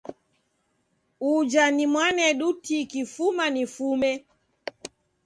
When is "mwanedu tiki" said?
1.93-3.01